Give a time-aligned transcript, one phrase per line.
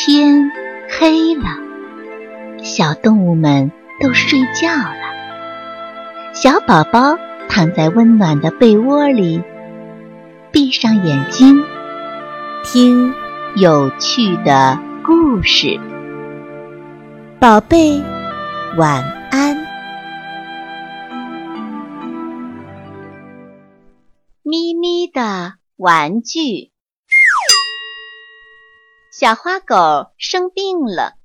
[0.00, 0.48] 天
[0.88, 1.42] 黑了，
[2.62, 6.32] 小动物们都睡觉了。
[6.32, 9.42] 小宝宝躺在温暖的被窝里，
[10.52, 11.64] 闭上眼睛，
[12.62, 13.12] 听
[13.56, 15.80] 有趣的故事。
[17.40, 18.00] 宝贝，
[18.76, 19.02] 晚
[19.32, 19.56] 安。
[24.44, 26.70] 咪咪的玩具。
[29.20, 31.18] 小花狗生病了，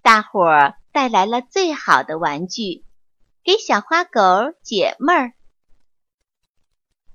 [0.00, 2.86] 大伙儿带来了最好的玩具，
[3.44, 5.34] 给小花狗解闷儿。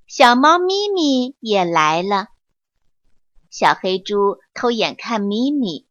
[0.05, 2.27] 小猫咪咪也来了，
[3.49, 5.88] 小黑猪偷眼看咪咪，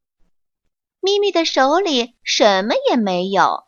[1.01, 3.65] 咪咪的手里什么也没有。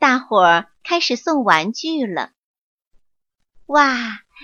[0.00, 2.32] 大伙儿开始送玩具了，
[3.66, 3.94] 哇，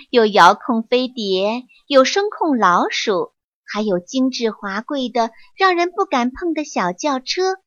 [0.09, 3.33] 有遥控飞碟，有声控老鼠。
[3.67, 7.57] 还有精致华贵的、让人不敢碰的小轿车。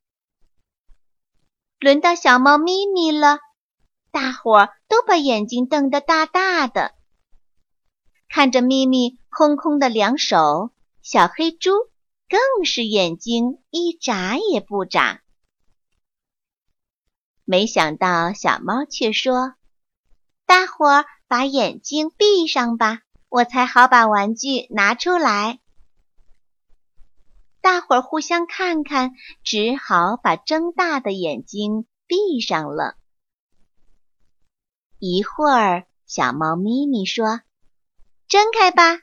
[1.79, 3.39] 轮到小猫咪咪了，
[4.11, 6.93] 大伙儿都把眼睛瞪得大大的，
[8.27, 11.71] 看着咪咪空空的两手，小黑猪
[12.27, 15.21] 更是眼睛一眨也不眨。
[17.45, 19.55] 没想到小猫却说
[20.45, 25.59] ：“大伙儿把眼睛闭上吧，我才好把玩具拿出来。”
[27.61, 29.11] 大伙儿互相看看，
[29.43, 32.95] 只好把睁大的眼睛闭上了。
[34.97, 37.41] 一会儿，小猫咪咪说
[38.27, 38.99] ：“睁开吧。”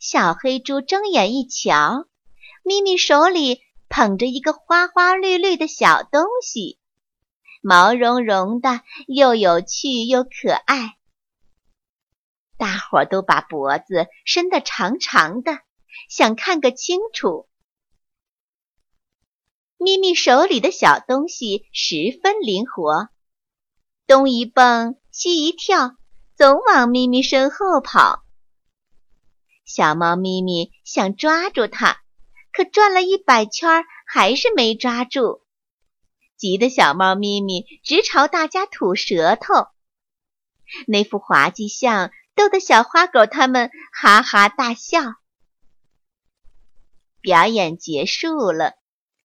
[0.00, 2.06] 小黑猪睁眼一瞧，
[2.62, 6.78] 咪咪手里捧着一个花花绿绿的小东西，
[7.60, 10.96] 毛茸茸的，又有趣又可爱。
[12.56, 15.60] 大伙儿都把脖子伸得长长的。
[16.08, 17.48] 想看个清楚。
[19.78, 23.08] 咪咪手里的小东西十分灵活，
[24.06, 25.96] 东一蹦，西一跳，
[26.34, 28.24] 总往咪咪身后跑。
[29.64, 32.00] 小猫咪咪想抓住它，
[32.52, 35.42] 可转了一百圈还是没抓住，
[36.36, 39.68] 急得小猫咪咪直朝大家吐舌头。
[40.86, 45.02] 那副滑稽相逗得小花狗他们哈哈大笑。
[47.28, 48.72] 表演结束了，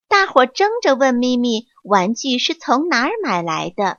[0.09, 3.97] 大伙争着问咪咪：“玩具是从哪儿买来的？”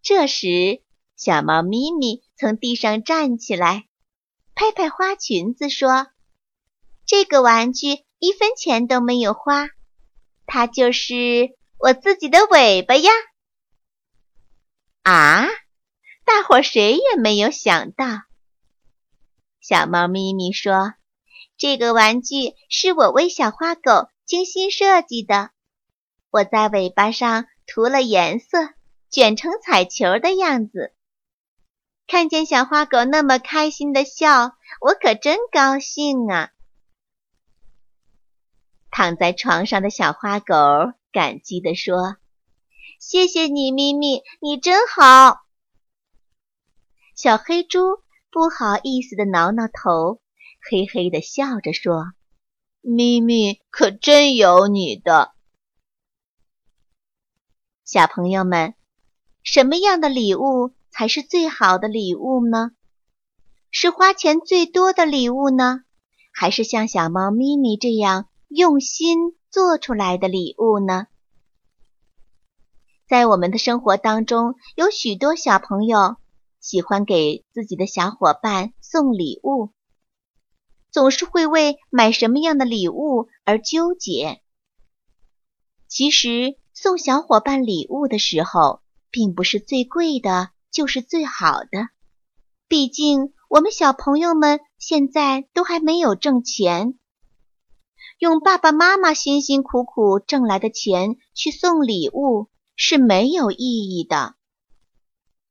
[0.00, 0.80] 这时，
[1.16, 3.88] 小猫咪咪从地上站起来，
[4.54, 6.06] 拍拍花裙子说
[7.04, 9.70] ：“这个玩具一分钱都没有花，
[10.46, 13.10] 它就是我自己的尾巴呀！”
[15.02, 15.48] 啊！
[16.24, 18.06] 大伙谁也没有想到。
[19.60, 20.94] 小猫咪咪说。
[21.56, 25.50] 这个玩具是我为小花狗精心设计的。
[26.30, 28.74] 我在尾巴上涂了颜色，
[29.08, 30.92] 卷成彩球的样子。
[32.06, 36.50] 看见小花狗那么开心的笑，我可真高兴啊！
[38.90, 40.54] 躺在床上的小花狗
[41.12, 42.16] 感激地说
[43.00, 45.40] ：“谢谢你，咪咪，你真好。”
[47.16, 50.20] 小黑猪不好意思地挠挠头。
[50.70, 52.14] 嘿嘿的笑着说
[52.80, 55.32] ：“咪咪可真有你的。”
[57.84, 58.74] 小朋友们，
[59.42, 62.70] 什么样的礼物才是最好的礼物呢？
[63.70, 65.82] 是花钱最多的礼物呢，
[66.32, 71.08] 还是像小猫咪咪这样用心做出来的礼物呢？
[73.06, 76.16] 在我们的生活当中，有许多小朋友
[76.58, 79.74] 喜欢给自己的小伙伴送礼物。
[80.94, 84.40] 总是会为买什么样的礼物而纠结。
[85.88, 91.88] 其实送小伙伴礼物的时候，并不是最贵的，就是最好的。
[92.68, 96.96] 毕竟我们小朋友们现在都还没有挣钱，
[98.20, 104.36] 用爸爸妈妈辛辛苦苦挣来的钱去送礼物是没有意义的。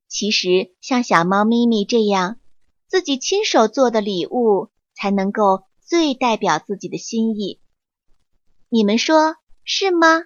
[0.07, 2.37] 其实像小猫咪咪这样，
[2.87, 4.69] 自己亲手做的礼物。
[4.95, 7.59] 才能够最代表自己的心意，
[8.69, 10.23] 你们说是吗？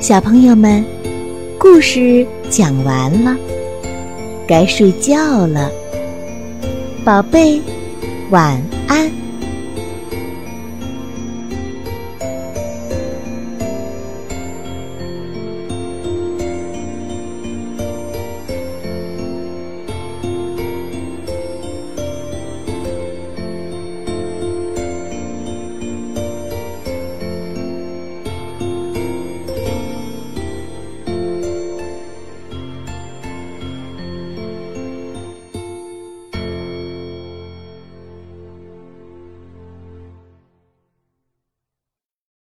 [0.00, 0.84] 小朋友们，
[1.58, 3.36] 故事讲完了，
[4.46, 5.70] 该睡觉了，
[7.04, 7.60] 宝贝，
[8.30, 9.23] 晚安。